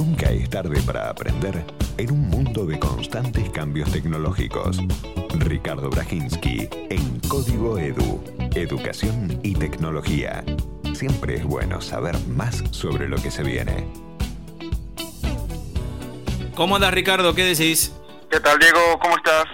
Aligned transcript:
Nunca 0.00 0.30
es 0.30 0.48
tarde 0.48 0.80
para 0.80 1.10
aprender 1.10 1.62
en 1.98 2.10
un 2.10 2.30
mundo 2.30 2.64
de 2.64 2.78
constantes 2.78 3.50
cambios 3.50 3.92
tecnológicos. 3.92 4.78
Ricardo 5.34 5.90
Brajinski 5.90 6.70
en 6.88 7.20
Código 7.28 7.78
Edu. 7.78 8.24
Educación 8.54 9.38
y 9.42 9.52
tecnología. 9.52 10.42
Siempre 10.94 11.34
es 11.34 11.44
bueno 11.44 11.82
saber 11.82 12.18
más 12.28 12.64
sobre 12.70 13.10
lo 13.10 13.18
que 13.18 13.30
se 13.30 13.42
viene. 13.42 13.86
¿Cómo 16.54 16.76
andas, 16.76 16.94
Ricardo? 16.94 17.34
¿Qué 17.34 17.44
decís? 17.44 17.92
¿Qué 18.30 18.40
tal, 18.40 18.58
Diego? 18.58 18.98
¿Cómo 19.02 19.16
estás? 19.16 19.44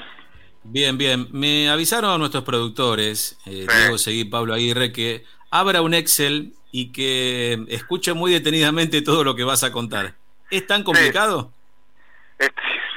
Bien, 0.62 0.96
bien. 0.96 1.26
Me 1.32 1.68
avisaron 1.68 2.20
nuestros 2.20 2.44
productores, 2.44 3.36
eh, 3.46 3.66
Diego 3.80 3.98
Seguí, 3.98 4.24
Pablo 4.24 4.54
Aguirre, 4.54 4.92
que 4.92 5.24
abra 5.50 5.82
un 5.82 5.92
Excel 5.92 6.54
y 6.70 6.92
que 6.92 7.64
escuche 7.66 8.12
muy 8.12 8.30
detenidamente 8.30 9.02
todo 9.02 9.24
lo 9.24 9.34
que 9.34 9.42
vas 9.42 9.64
a 9.64 9.72
contar. 9.72 10.14
¿Es 10.50 10.66
tan 10.66 10.82
complicado? 10.82 11.50
Sí, 12.38 12.46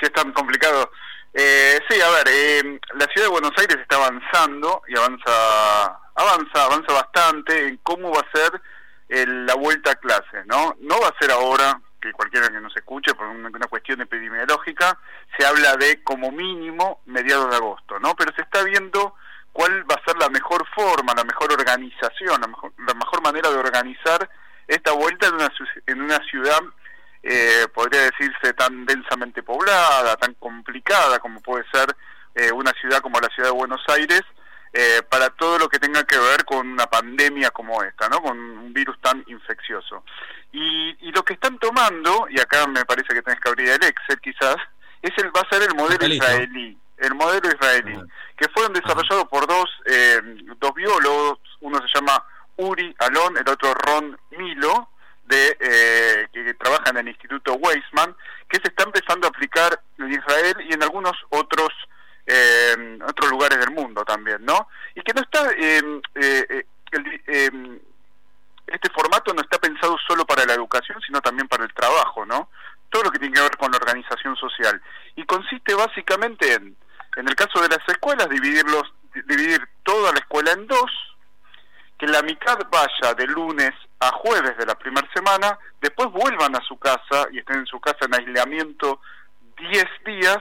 es, 0.01 0.13
tan 0.13 0.31
complicado. 0.33 0.91
Eh, 1.33 1.79
sí, 1.89 1.99
a 2.01 2.09
ver, 2.09 2.27
eh, 2.27 2.79
la 2.95 3.05
ciudad 3.05 3.27
de 3.27 3.31
Buenos 3.31 3.51
Aires 3.57 3.77
está 3.79 3.95
avanzando 3.95 4.81
y 4.87 4.97
avanza, 4.97 5.99
avanza, 6.15 6.65
avanza 6.65 6.93
bastante 6.93 7.67
en 7.67 7.77
cómo 7.77 8.11
va 8.11 8.21
a 8.21 8.37
ser 8.37 8.61
la 9.09 9.55
vuelta 9.55 9.91
a 9.91 9.95
clases, 9.95 10.45
¿no? 10.45 10.75
No 10.81 10.99
va 11.01 11.07
a 11.07 11.19
ser 11.19 11.31
ahora, 11.31 11.81
que 11.99 12.11
cualquiera 12.11 12.49
que 12.49 12.61
nos 12.61 12.75
escuche, 12.75 13.13
por 13.15 13.25
una, 13.27 13.49
una, 13.49 13.67
cuestión 13.67 13.99
epidemiológica, 14.01 14.97
se 15.37 15.45
habla 15.45 15.75
de 15.77 16.03
como 16.03 16.31
mínimo 16.31 17.01
mediados 17.05 17.49
de 17.49 17.55
agosto, 17.55 17.99
¿no? 17.99 18.15
Pero 18.15 18.33
se 18.35 18.43
está 18.43 18.63
viendo 18.63 19.15
cuál 19.51 19.89
va 19.89 19.95
a 19.95 20.05
ser 20.05 20.17
la 20.17 20.29
mejor 20.29 20.65
forma, 20.75 21.13
la 21.15 21.23
mejor 21.23 21.51
organización, 21.51 22.39
la 22.39 22.47
mejor, 22.47 22.71
la 22.77 22.93
mejor 22.93 23.23
manera 23.23 23.49
de 23.49 23.57
organizar 23.57 24.29
esta 24.67 24.91
vuelta 24.91 25.27
en 25.27 25.33
una, 25.33 25.51
en 25.87 26.01
una 26.01 26.19
ciudad, 26.29 26.59
eh, 27.23 27.67
podría 27.73 28.01
decirse, 28.03 28.53
tan 28.53 28.85
densamente 28.85 29.43
poblada, 29.43 30.15
tan 30.17 30.33
complicada 30.35 31.19
como 31.19 31.41
puede 31.41 31.63
ser 31.71 31.95
eh, 32.35 32.51
una 32.51 32.71
ciudad 32.73 33.01
como 33.01 33.19
la 33.19 33.27
ciudad 33.29 33.49
de 33.49 33.55
Buenos 33.55 33.81
Aires, 33.87 34.21
eh, 34.71 35.01
para 35.09 35.29
todo 35.31 35.57
lo 35.57 35.67
que 35.67 35.79
tenga 35.79 36.03
que 36.03 36.17
ver 36.17 36.45
con 36.45 36.67
una 36.67 36.85
pandemia 36.85 37.49
como 37.49 37.83
esta, 37.83 38.07
¿no? 38.07 38.21
con 38.21 38.37
un 38.37 38.73
virus 38.73 38.99
tan 39.01 39.23
infeccioso. 39.27 40.03
Y, 40.51 40.95
y 41.07 41.11
lo 41.11 41.23
que 41.23 41.33
están 41.33 41.57
tomando, 41.57 42.27
y 42.29 42.39
acá 42.39 42.67
me 42.67 42.85
parece 42.85 43.13
que 43.13 43.21
tenés 43.21 43.39
que 43.39 43.49
abrir 43.49 43.69
el 43.69 43.83
Excel 43.83 44.19
quizás, 44.21 44.57
es 45.01 45.11
el, 45.17 45.35
va 45.35 45.41
a 45.41 45.49
ser 45.49 45.63
el 45.63 45.75
modelo 45.75 46.05
israelí 46.05 46.77
el 46.99 47.15
modelo 47.15 47.49
israelí, 47.49 47.97
que 48.35 48.47
fueron 48.49 48.73
desarrollados 48.73 49.27
por 49.29 49.47
dos, 49.47 49.69
eh, 49.85 50.21
dos 50.57 50.73
biólogos, 50.73 51.39
uno 51.61 51.79
se 51.79 51.87
llama 51.93 52.23
Uri 52.57 52.93
Alon, 52.99 53.37
el 53.37 53.49
otro 53.49 53.73
Ron 53.73 54.17
Milo, 54.31 54.89
de, 55.29 55.57
eh, 55.59 56.27
que, 56.33 56.53
trabaja 56.55 56.89
en 56.89 56.97
el 56.97 57.07
Instituto 57.07 57.53
Weizmann, 57.53 58.15
que 58.49 58.59
se 58.61 58.67
está 58.67 58.83
empezando 58.83 59.27
a 59.27 59.29
aplicar 59.29 59.79
en 59.97 60.11
Israel 60.11 60.55
y 60.69 60.73
en 60.73 60.83
algunos 60.83 61.13
otros 61.29 61.69
eh, 62.25 62.99
otros 63.07 63.31
lugares 63.31 63.57
del 63.59 63.71
mundo 63.71 64.03
también, 64.03 64.43
¿no? 64.45 64.67
Y 64.93 65.01
que 65.01 65.13
no 65.13 65.21
está 65.21 65.51
em, 65.57 66.01
em, 66.15 67.79
este 68.67 68.89
formato 68.91 69.33
no 69.33 69.41
está 69.41 69.57
pensado 69.57 69.97
solo 70.07 70.25
para 70.25 70.45
la 70.45 70.53
educación, 70.53 70.99
sino 71.01 71.21
también 71.21 71.47
para 71.47 71.63
el 71.63 71.73
trabajo, 71.73 72.25
¿no? 72.25 72.49
Todo 72.89 73.03
lo 73.03 73.11
que 73.11 73.19
tiene 73.19 73.33
que 73.33 73.41
ver 73.41 73.57
con 73.57 73.71
la 73.71 73.77
organización 73.77 74.35
social. 74.35 74.79
Y 75.15 75.25
consiste 75.25 75.73
básicamente 75.73 76.53
en 76.53 76.75
en 77.19 77.27
el 77.27 77.35
caso 77.35 77.61
de 77.61 77.69
las 77.69 77.87
escuelas, 77.87 78.29
dividirlos, 78.29 78.83
dividir 79.25 79.61
toda 79.83 80.11
la 80.11 80.19
escuela 80.19 80.51
en 80.51 80.67
dos, 80.67 80.91
que 81.99 82.07
la 82.07 82.21
mitad 82.23 82.57
vaya 82.71 83.13
de 83.13 83.27
lunes 83.27 83.71
a 83.99 84.09
jueves 84.11 84.57
de 84.57 84.65
la 84.65 84.75
primera 84.75 85.07
semana, 85.13 85.59
después 85.81 86.09
vuelvan 86.11 86.55
a 86.55 86.61
su 86.61 86.79
casa 86.79 87.27
y 87.31 87.39
estén 87.39 87.57
en 87.57 87.65
su 87.65 87.79
casa 87.79 88.05
en 88.05 88.15
aislamiento 88.15 89.01
10 89.57 89.85
días, 90.05 90.39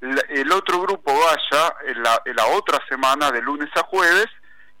el 0.00 0.50
otro 0.50 0.80
grupo 0.80 1.12
vaya 1.12 1.74
en 1.86 2.02
la, 2.02 2.20
la 2.24 2.46
otra 2.46 2.78
semana 2.88 3.30
de 3.30 3.40
lunes 3.40 3.68
a 3.76 3.82
jueves 3.84 4.26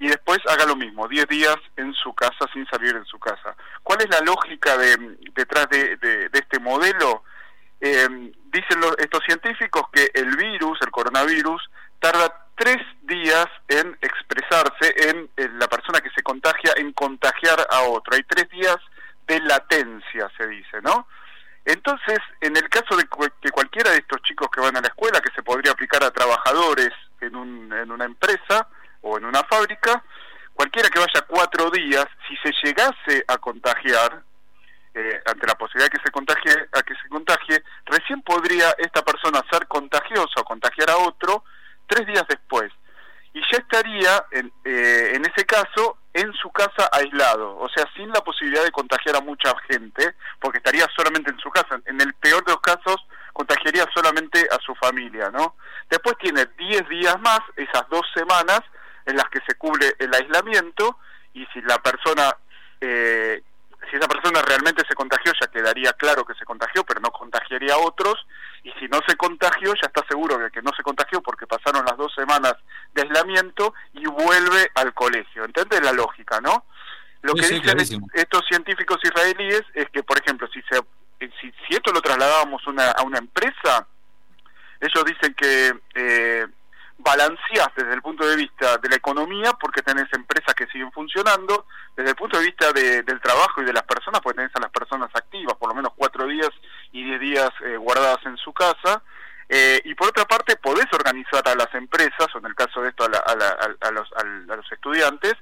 y 0.00 0.08
después 0.08 0.40
haga 0.48 0.64
lo 0.64 0.74
mismo, 0.74 1.06
10 1.06 1.28
días 1.28 1.56
en 1.76 1.92
su 1.94 2.12
casa 2.14 2.46
sin 2.52 2.66
salir 2.66 2.98
de 2.98 3.04
su 3.04 3.18
casa. 3.18 3.54
¿Cuál 3.82 4.00
es 4.00 4.08
la 4.08 4.20
lógica 4.20 4.76
de, 4.78 4.96
detrás 5.34 5.68
de, 5.68 6.28
este 6.32 6.58
modelo? 6.58 7.22
Eh, 7.80 8.32
dicen 8.46 8.80
estos 8.98 9.20
científicos 9.24 9.84
que 9.92 10.10
el 10.14 10.36
virus, 10.36 10.78
el 10.80 10.90
coronavirus, 10.90 11.70
tarda 12.00 12.46
tres 12.56 12.78
días 13.10 13.46
en 13.68 13.98
expresarse 14.00 14.94
en, 15.10 15.28
la 15.58 15.66
persona 15.66 16.00
que 16.00 16.10
se 16.10 16.22
contagia, 16.22 16.72
en 16.76 16.92
contagiar 16.92 17.66
a 17.70 17.82
otro. 17.82 18.14
Hay 18.14 18.22
tres 18.22 18.48
días 18.48 18.76
de 19.26 19.40
latencia, 19.40 20.30
se 20.38 20.46
dice, 20.46 20.80
¿no? 20.82 21.08
Entonces, 21.64 22.18
en 22.40 22.56
el 22.56 22.68
caso 22.68 22.96
de 22.96 23.04
que 23.42 23.50
cualquiera 23.50 23.90
de 23.90 23.98
estos 23.98 24.22
chicos 24.22 24.48
que 24.50 24.60
van 24.60 24.76
a 24.76 24.80
la 24.80 24.86
escuela, 24.86 25.20
que 25.20 25.34
se 25.34 25.42
podría 25.42 25.72
aplicar 25.72 26.02
a 26.02 26.10
trabajadores 26.10 26.90
en, 27.20 27.36
un, 27.36 27.72
en 27.72 27.90
una 27.90 28.06
empresa 28.06 28.68
o 29.02 29.18
en 29.18 29.24
una 29.24 29.42
fábrica, 29.42 30.02
cualquiera 30.54 30.88
que 30.88 31.00
vaya 31.00 31.26
cuatro 31.26 31.70
días, 31.70 32.06
si 32.28 32.36
se 32.36 32.52
llegase 32.62 33.24
a 33.26 33.36
contagiar, 33.38 34.22
eh, 34.94 35.20
ante 35.26 35.46
la 35.46 35.54
posibilidad 35.54 35.90
de 35.90 35.98
que 35.98 36.04
se 36.04 36.10
contagie, 36.10 36.68
a 36.72 36.82
que 36.82 36.94
se 36.94 37.08
contagie, 37.08 37.62
recién 37.86 38.22
podría 38.22 38.70
esta 38.78 39.02
persona 39.02 39.42
ser 39.50 39.66
contagiosa 39.66 40.40
o 40.40 40.44
contagiar 40.44 40.90
a 40.90 40.96
otro 40.96 41.44
tres 41.90 42.06
días 42.06 42.24
después. 42.28 42.72
Y 43.40 43.42
ya 43.50 43.58
estaría, 43.58 44.26
en, 44.32 44.52
eh, 44.64 45.12
en 45.14 45.24
ese 45.24 45.46
caso, 45.46 45.96
en 46.12 46.30
su 46.34 46.50
casa 46.50 46.90
aislado, 46.92 47.56
o 47.56 47.70
sea, 47.70 47.86
sin 47.96 48.10
la 48.10 48.20
posibilidad 48.20 48.62
de 48.62 48.70
contagiar 48.70 49.16
a 49.16 49.22
mucha 49.22 49.54
gente, 49.70 50.14
porque 50.38 50.58
estaría 50.58 50.86
solamente 50.94 51.30
en 51.30 51.38
su 51.38 51.48
casa. 51.48 51.80
En 51.86 51.98
el 52.02 52.12
peor 52.14 52.44
de 52.44 52.52
los 52.52 52.60
casos, 52.60 52.96
contagiaría 53.32 53.86
solamente 53.94 54.46
a 54.50 54.58
su 54.58 54.74
familia, 54.74 55.30
¿no? 55.30 55.56
Después 55.88 56.18
tiene 56.18 56.44
10 56.58 56.86
días 56.90 57.18
más, 57.20 57.40
esas 57.56 57.88
dos 57.88 58.02
semanas, 58.14 58.60
en 59.06 59.16
las 59.16 59.28
que 59.30 59.40
se 59.48 59.54
cubre 59.54 59.94
el 59.98 60.12
aislamiento, 60.12 60.98
y 61.32 61.46
si 61.46 61.62
la 61.62 61.78
persona 61.78 62.36
eh, 62.82 63.42
si 63.88 63.96
esa 63.96 64.08
persona 64.08 64.42
realmente 64.42 64.82
se 64.86 64.94
contagió, 64.94 65.32
ya 65.40 65.46
quedaría 65.46 65.92
claro 65.94 66.24
que 66.24 66.34
se 66.34 66.44
contagió, 66.44 66.84
pero 66.84 67.00
no 67.00 67.10
contagiaría 67.10 67.74
a 67.74 67.78
otros, 67.78 68.14
y 68.62 68.70
si 68.72 68.86
no 68.88 69.00
se 69.06 69.16
contagió, 69.16 69.72
ya 69.74 69.86
está 69.86 70.04
seguro 70.08 70.38
de 70.38 70.50
que 70.50 70.62
no 70.62 70.70
se 70.76 70.82
contagió 70.82 71.22
porque 71.22 71.46
pasaron 71.46 71.84
las 71.84 71.96
dos 71.96 72.12
semanas 72.14 72.54
de 72.92 73.02
aislamiento 73.02 73.74
y 73.94 74.06
vuelve 74.06 74.70
al 74.74 74.92
colegio. 74.92 75.44
¿Entiendes 75.44 75.82
la 75.82 75.92
lógica, 75.92 76.40
no? 76.40 76.64
Lo 77.22 77.34
que 77.34 77.48
dicen 77.48 78.02
estos 78.14 78.42
científicos 78.48 78.98
israelíes 79.02 79.62
es 79.74 79.88
que, 79.90 80.02
por 80.02 80.18
ejemplo, 80.18 80.48
si, 80.52 80.62
se, 80.62 80.80
si, 81.40 81.52
si 81.68 81.74
esto 81.74 81.92
lo 81.92 82.00
trasladábamos 82.00 82.66
una, 82.66 82.90
a 82.92 83.02
una 83.02 83.18
empresa, 83.18 83.86
ellos 84.80 85.04
dicen 85.04 85.34
que 85.34 85.74
eh, 85.94 86.46
balanceás 87.10 87.68
desde 87.76 87.94
el 87.94 88.02
punto 88.02 88.24
de 88.26 88.36
vista 88.36 88.78
de 88.78 88.88
la 88.88 88.96
economía 88.96 89.52
porque 89.54 89.82
tenés 89.82 90.06
empresas 90.12 90.54
que 90.54 90.66
siguen 90.66 90.92
funcionando, 90.92 91.66
desde 91.96 92.10
el 92.10 92.16
punto 92.16 92.38
de 92.38 92.44
vista 92.44 92.72
del 92.72 93.20
trabajo 93.20 93.62
y 93.62 93.64
de 93.64 93.72
las 93.72 93.82
personas 93.82 94.20
porque 94.20 94.36
tenés 94.36 94.54
a 94.54 94.60
las 94.60 94.70
personas 94.70 95.10
activas, 95.14 95.56
por 95.56 95.68
lo 95.70 95.74
menos 95.74 95.92
cuatro 95.96 96.26
días 96.26 96.50
y 96.92 97.02
diez 97.04 97.20
días 97.20 97.50
eh, 97.64 97.76
guardadas 97.76 98.24
en 98.26 98.36
su 98.36 98.52
casa, 98.52 99.02
eh, 99.48 99.80
y 99.84 99.94
por 99.94 100.08
otra 100.08 100.24
parte 100.24 100.56
podés 100.56 100.86
organizar 100.92 101.42
a 101.48 101.56
las 101.56 101.74
empresas, 101.74 102.28
o 102.34 102.38
en 102.38 102.46
el 102.46 102.54
caso 102.54 102.80
de 102.82 102.90
esto 102.90 103.04
a, 103.04 103.90
los, 103.90 104.08
a 104.12 104.56
los 104.56 104.72
estudiantes, 104.72 105.34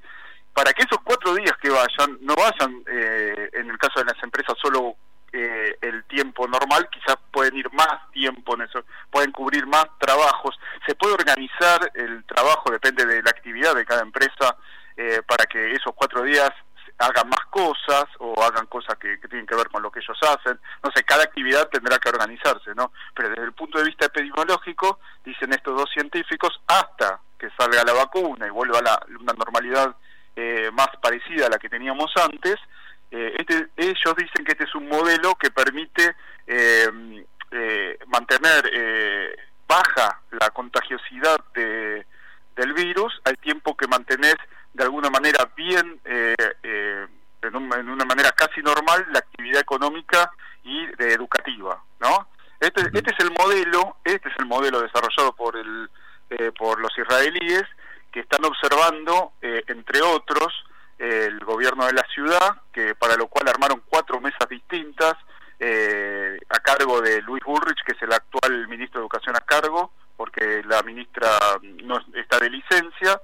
para 0.55 0.73
que 0.73 0.83
esos 0.83 0.99
cuatro 1.05 1.35
días 1.35 1.53
que 1.61 1.69
vayan, 1.69 2.19
no 2.23 2.35
vayan, 2.35 2.83
eh, 2.91 3.51
en 3.53 3.69
el 3.69 3.79
caso 3.79 4.01
de 4.01 4.07
las 4.07 4.23
empresas, 4.23 4.57
solo 4.61 4.97
eh, 5.39 5.79
el 5.83 6.05
tiempo 6.05 6.47
normal, 6.47 6.89
quizás 6.91 7.17
pueden 7.31 7.57
ir 7.57 7.73
más 7.73 8.11
tiempo 8.13 8.55
en 8.55 8.63
eso, 8.63 8.85
pueden 9.11 9.33
cubrir 9.33 9.67
más 9.67 9.87
trabajos, 9.99 10.59
se 10.87 10.95
puede 10.95 11.15
organizar 11.15 11.91
el 11.95 12.25
trabajo, 12.25 12.71
depende 12.71 13.07
de 13.07 13.23
la 13.23 13.31
actividad 13.31 13.75
de 13.75 13.85
cada 13.85 14.03
empresa, 14.03 14.57
eh, 14.97 15.23
para 15.27 15.47
que 15.47 15.73
esos 15.73 15.95
cuatro 15.95 16.23
días 16.23 16.51
hagan 16.99 17.29
más 17.29 17.47
cosas 17.51 18.05
o 18.19 18.43
hagan 18.43 18.67
cosas 18.67 18.99
que, 18.99 19.17
tienen 19.29 19.47
que 19.47 19.55
ver 19.55 19.69
con 19.69 19.83
lo 19.83 19.91
que 19.91 20.01
ellos 20.01 20.19
hacen. 20.23 20.59
No 20.83 20.91
sé, 20.93 21.05
cada 21.05 21.23
actividad 21.23 21.69
tendrá 21.69 21.99
que 21.99 22.09
organizarse, 22.09 22.75
¿no? 22.75 22.93
Pero 23.15 23.29
desde 23.31 23.45
el 23.45 23.53
punto 23.53 23.79
de 23.79 23.85
vista 23.85 24.07
epidemiológico, 24.07 24.99
dicen 25.25 25.53
estos 25.53 25.77
dos 25.77 25.91
científicos, 25.93 26.61
hasta 26.67 27.21
que 27.39 27.49
salga 27.57 27.85
la 27.85 27.93
vacuna 27.93 28.47
y 28.47 28.51
vuelva 28.51 28.81
a 28.81 28.83
la, 28.83 29.07
una 29.21 29.33
normalidad 29.33 29.95
eh, 30.35 30.71
más 30.73 30.89
parecida 31.01 31.47
a 31.47 31.51
la 31.51 31.59
que 31.59 31.69
teníamos 31.69 32.11
antes, 32.17 32.57
este, 33.11 33.69
ellos 33.77 34.15
dicen 34.17 34.45
que 34.45 34.53
este 34.53 34.65
es 34.65 34.75
un 34.75 34.89
modelo 34.89 35.35
que 35.37 35.51
permite 35.51 36.15
eh, 36.47 37.25
eh, 37.51 37.99
mantener 38.07 39.37
baja 39.67 40.21
la 40.33 40.51
contagiosidad 40.51 41.39
de, 41.55 42.07
del 42.57 42.73
virus 42.75 43.21
al 43.25 43.37
tiempo 43.39 43.77
que 43.77 43.87
mantenés 43.87 44.37
de 44.75 44.85
alguna 44.85 45.11
manera 45.11 45.51
bien, 45.57 46.01
en, 46.05 47.57
una 47.57 48.05
manera 48.05 48.33
casi 48.33 48.61
normal, 48.63 49.07
la 49.13 49.19
actividad 49.19 49.61
económica 49.61 50.31
y 50.63 50.85
educativa, 50.99 51.83
¿no? 52.01 52.29
Este, 52.61 52.83
este 52.93 53.13
es 53.13 53.21
el 53.21 53.31
modelo, 53.31 53.97
este 54.05 54.29
es 54.29 54.35
el 54.39 54.47
modelo 54.47 54.81
desarrollado 54.81 55.35
por 55.35 55.57
el 55.57 55.91
por 56.59 56.79
los 56.79 56.93
israelíes 56.99 57.65
que 58.13 58.21
están 58.21 58.45
observando, 58.45 59.33
entre 59.41 60.03
otros, 60.03 60.53
el 60.99 61.39
gobierno 61.41 61.87
de 61.87 61.93
la 61.93 61.97
ciudad, 62.09 62.63
que 62.73 62.95
para 62.95 63.17
lo 63.17 63.29
cual 63.29 63.49
armaron 63.49 63.83
cuatro 63.89 64.21
mesas 64.21 64.49
distintas, 64.49 65.15
eh, 65.61 66.39
cargo 66.69 67.01
de 67.01 67.23
Luis 67.23 67.43
Bullrich, 67.45 67.83
que 67.85 67.93
es 67.93 68.03
el 68.03 68.13
actual 68.13 68.69
ministro 68.69 69.01
de 69.01 69.05
Educación 69.05 69.37
a 69.37 69.41
cargo, 69.41 69.91
porque 70.17 70.63
la 70.65 70.83
ministra 70.83 71.31
no 71.83 71.99
está 72.15 72.39
de 72.39 72.51
licencia, 72.51 73.21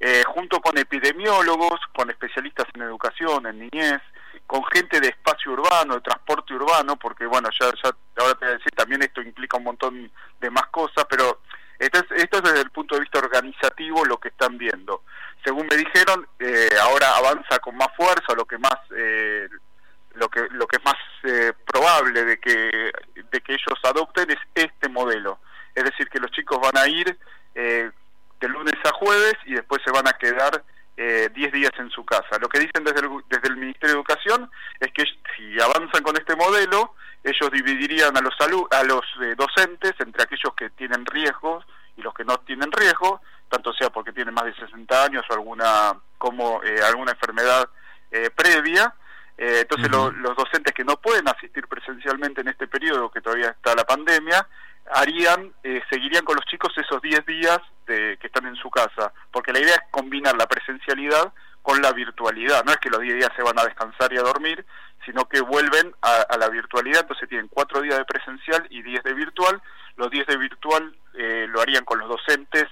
eh, 0.00 0.22
junto 0.26 0.60
con 0.60 0.76
epidemiólogos, 0.78 1.80
con 1.94 2.10
especialistas 2.10 2.66
en 2.74 2.82
educación, 2.82 3.46
en 3.46 3.58
niñez, 3.60 4.00
con 4.46 4.64
gente 4.64 5.00
de 5.00 5.08
espacio 5.08 5.52
urbano, 5.52 5.94
de 5.94 6.00
transporte 6.00 6.54
urbano, 6.54 6.96
porque 6.96 7.26
bueno, 7.26 7.48
ya, 7.60 7.66
ya 7.82 7.90
ahora 8.16 8.34
te 8.34 8.44
voy 8.46 8.54
a 8.54 8.58
decir, 8.58 8.72
también 8.74 9.02
esto 9.02 9.20
implica 9.20 9.58
un 9.58 9.64
montón 9.64 10.10
de 10.40 10.50
más 10.50 10.66
cosas, 10.68 11.04
pero 11.08 11.40
esto 11.78 12.00
es, 12.00 12.22
esto 12.22 12.38
es 12.38 12.42
desde 12.42 12.62
el 12.62 12.70
punto 12.70 12.96
de 12.96 13.02
vista 13.02 13.20
organizativo 13.20 14.04
lo 14.04 14.18
que 14.18 14.28
están 14.28 14.58
viendo. 14.58 15.02
Según 15.48 15.66
me 15.66 15.76
dijeron, 15.78 16.28
eh, 16.40 16.68
ahora 16.78 17.16
avanza 17.16 17.58
con 17.60 17.74
más 17.74 17.88
fuerza, 17.96 18.34
lo 18.36 18.44
que 18.44 18.58
más 18.58 18.76
eh, 18.94 19.48
lo 20.16 20.28
que 20.28 20.46
lo 20.50 20.66
que 20.66 20.76
es 20.76 20.84
más 20.84 20.96
eh, 21.22 21.54
probable 21.64 22.22
de 22.22 22.38
que 22.38 22.92
de 23.32 23.40
que 23.40 23.54
ellos 23.54 23.78
adopten 23.82 24.30
es 24.30 24.36
este 24.54 24.90
modelo, 24.90 25.38
es 25.74 25.84
decir, 25.84 26.06
que 26.10 26.20
los 26.20 26.30
chicos 26.32 26.58
van 26.60 26.76
a 26.76 26.86
ir 26.86 27.18
de 27.54 28.48
lunes 28.48 28.74
a 28.84 28.92
jueves 28.92 29.36
y 29.46 29.54
después 29.54 29.80
se 29.82 29.90
van 29.90 30.06
a 30.06 30.12
quedar 30.12 30.62
10 30.96 31.32
días 31.52 31.72
en 31.78 31.90
su 31.90 32.04
casa. 32.04 32.38
Lo 32.38 32.48
que 32.50 32.60
dicen 32.60 32.84
desde 32.84 33.00
el, 33.00 33.08
desde 33.30 33.48
el 33.48 33.56
Ministerio 33.56 33.94
de 33.94 34.00
Educación 34.00 34.50
es 34.80 34.92
que 34.92 35.04
si 35.34 35.58
avanzan 35.62 36.02
con 36.02 36.14
este 36.16 36.36
modelo, 36.36 36.94
ellos 37.24 37.50
dividirían 37.50 38.14
a 38.16 38.20
los, 38.20 38.34
a 38.70 38.84
los 38.84 39.02
docentes 39.36 39.94
entre 39.98 40.24
aquellos 40.24 40.54
que 40.54 40.68
tienen 40.70 41.06
riesgos 41.06 41.64
y 41.96 42.02
los 42.02 42.12
que 42.12 42.24
no 42.24 42.36
tienen 42.40 42.70
riesgo, 42.70 43.20
tanto 43.48 43.72
sea 43.72 43.90
porque 43.90 44.12
tienen 44.12 44.34
más 44.34 44.44
de 44.44 44.54
60 44.54 45.04
años 45.04 45.24
o 45.28 45.34
alguna 45.34 45.94
como 46.16 46.62
eh, 46.62 46.80
alguna 46.82 47.12
enfermedad 47.12 47.68
eh, 48.10 48.30
previa. 48.30 48.94
Eh, 49.36 49.60
entonces 49.62 49.90
los 49.90 50.36
docentes 50.36 50.74
que 50.74 50.84
no 50.84 50.96
pueden 50.96 51.28
asistir 51.28 51.66
presencialmente 51.68 52.40
en 52.40 52.48
este 52.48 52.66
periodo 52.66 53.10
que 53.10 53.20
todavía 53.20 53.50
está 53.50 53.74
la 53.74 53.84
pandemia, 53.84 54.46
harían, 54.92 55.52
seguirían 55.90 56.24
con 56.24 56.34
los 56.34 56.44
chicos 56.46 56.72
esos 56.76 57.00
10 57.00 57.24
días 57.24 57.58
de, 57.86 58.18
que 58.20 58.26
están 58.26 58.46
en 58.46 58.56
su 58.56 58.68
casa, 58.68 59.12
porque 59.30 59.52
la 59.52 59.60
idea 59.60 59.74
es 59.74 59.82
combinar 59.92 60.36
la 60.36 60.48
presencialidad 60.48 61.32
con 61.62 61.80
la 61.80 61.92
virtualidad, 61.92 62.64
no 62.64 62.72
es 62.72 62.78
que 62.78 62.90
los 62.90 63.00
10 63.00 63.14
días 63.14 63.30
se 63.36 63.42
van 63.42 63.58
a 63.58 63.64
descansar 63.64 64.12
y 64.12 64.16
a 64.16 64.22
dormir, 64.22 64.64
sino 65.04 65.28
que 65.28 65.40
vuelven 65.40 65.94
a, 66.02 66.22
a 66.22 66.36
la 66.36 66.48
virtualidad, 66.48 67.02
entonces 67.02 67.28
tienen 67.28 67.48
4 67.48 67.82
días 67.82 67.98
de 67.98 68.04
presencial 68.06 68.66
y 68.70 68.82
10 68.82 69.04
de 69.04 69.14
virtual, 69.14 69.62
los 69.96 70.10
10 70.10 70.26
de 70.26 70.36
virtual 70.36 70.96
eh, 71.14 71.46
lo 71.48 71.60
harían 71.60 71.84
con 71.84 71.98
los 71.98 72.08
docentes, 72.08 72.66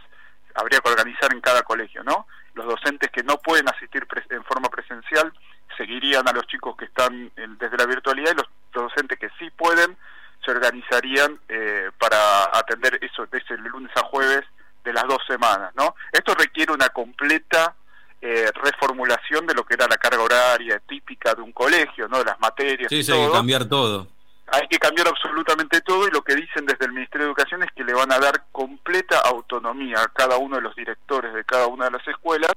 habría 0.56 0.80
que 0.80 0.90
organizar 0.90 1.32
en 1.32 1.40
cada 1.40 1.62
colegio, 1.62 2.02
¿no? 2.02 2.26
Los 2.54 2.66
docentes 2.66 3.10
que 3.10 3.22
no 3.22 3.38
pueden 3.38 3.68
asistir 3.68 4.06
en 4.30 4.44
forma 4.44 4.68
presencial 4.68 5.32
seguirían 5.76 6.26
a 6.26 6.32
los 6.32 6.46
chicos 6.46 6.76
que 6.76 6.86
están 6.86 7.30
desde 7.34 7.76
la 7.76 7.86
virtualidad 7.86 8.32
y 8.32 8.36
los, 8.36 8.46
docentes 8.72 9.18
que 9.18 9.30
sí 9.38 9.48
pueden 9.56 9.96
se 10.44 10.50
organizarían 10.50 11.40
eh, 11.48 11.90
para 11.98 12.44
atender 12.52 12.98
eso 13.00 13.26
desde 13.32 13.54
el 13.54 13.62
lunes 13.62 13.90
a 13.96 14.02
jueves 14.02 14.44
de 14.84 14.92
las 14.92 15.04
dos 15.04 15.18
semanas, 15.26 15.72
¿no? 15.74 15.94
Esto 16.12 16.34
requiere 16.34 16.72
una 16.72 16.90
completa 16.90 17.74
eh, 18.20 18.50
reformulación 18.54 19.46
de 19.46 19.54
lo 19.54 19.64
que 19.64 19.74
era 19.74 19.86
la 19.88 19.96
carga 19.96 20.22
horaria 20.22 20.78
típica 20.86 21.34
de 21.34 21.40
un 21.40 21.52
colegio, 21.52 22.06
¿no? 22.06 22.18
De 22.18 22.26
las 22.26 22.38
materias. 22.38 22.88
Sí, 22.90 22.96
y 22.96 23.02
sí, 23.02 23.12
hay 23.12 23.26
que 23.26 23.32
cambiar 23.32 23.64
todo 23.64 24.08
hay 24.48 24.68
que 24.68 24.78
cambiar 24.78 25.08
absolutamente 25.08 25.80
todo 25.80 26.06
y 26.06 26.10
lo 26.10 26.22
que 26.22 26.34
dicen 26.34 26.66
desde 26.66 26.86
el 26.86 26.92
Ministerio 26.92 27.26
de 27.26 27.30
Educación 27.32 27.62
es 27.62 27.72
que 27.72 27.84
le 27.84 27.94
van 27.94 28.12
a 28.12 28.18
dar 28.18 28.44
completa 28.52 29.18
autonomía 29.20 30.00
a 30.02 30.08
cada 30.08 30.36
uno 30.38 30.56
de 30.56 30.62
los 30.62 30.76
directores 30.76 31.34
de 31.34 31.44
cada 31.44 31.66
una 31.66 31.86
de 31.86 31.92
las 31.92 32.06
escuelas 32.06 32.52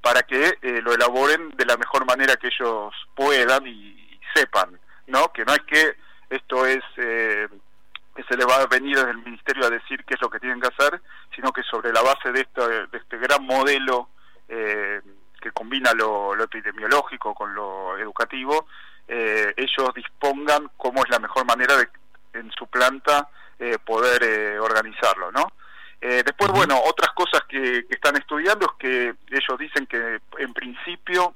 para 0.00 0.22
que 0.22 0.58
eh, 0.60 0.80
lo 0.82 0.92
elaboren 0.92 1.50
de 1.50 1.66
la 1.66 1.76
mejor 1.76 2.06
manera 2.06 2.36
que 2.36 2.48
ellos 2.48 2.94
puedan 3.14 3.66
y, 3.66 3.94
sepan, 4.34 4.80
¿no? 5.06 5.32
Que 5.32 5.44
no 5.44 5.52
es 5.52 5.60
que 5.60 5.96
esto 6.28 6.66
es 6.66 6.82
eh, 6.96 7.46
que 8.16 8.24
se 8.24 8.36
le 8.36 8.44
va 8.44 8.56
a 8.56 8.66
venir 8.66 8.96
desde 8.96 9.12
el 9.12 9.18
Ministerio 9.18 9.64
a 9.64 9.70
decir 9.70 10.04
qué 10.04 10.14
es 10.14 10.20
lo 10.20 10.28
que 10.28 10.40
tienen 10.40 10.60
que 10.60 10.68
hacer, 10.68 11.00
sino 11.36 11.52
que 11.52 11.62
sobre 11.62 11.92
la 11.92 12.02
base 12.02 12.32
de, 12.32 12.44
de 12.90 12.98
este 12.98 13.16
gran 13.18 13.46
modelo 13.46 14.08
eh, 14.48 15.00
que 15.44 15.52
combina 15.52 15.92
lo 15.92 16.42
epidemiológico 16.42 17.34
con 17.34 17.54
lo 17.54 17.98
educativo, 17.98 18.66
eh, 19.06 19.52
ellos 19.58 19.92
dispongan 19.94 20.70
cómo 20.78 21.04
es 21.04 21.10
la 21.10 21.18
mejor 21.18 21.44
manera 21.44 21.76
de 21.76 21.86
en 22.32 22.50
su 22.52 22.66
planta 22.66 23.28
eh, 23.58 23.76
poder 23.84 24.22
eh, 24.24 24.58
organizarlo, 24.58 25.30
¿no? 25.30 25.52
después, 26.00 26.52
bueno, 26.52 26.78
otras 26.84 27.12
cosas 27.14 27.44
que, 27.48 27.86
están 27.88 28.14
estudiando 28.16 28.66
es 28.66 28.72
que 28.78 29.14
ellos 29.30 29.58
dicen 29.58 29.86
que 29.86 30.20
en 30.36 30.52
principio 30.52 31.34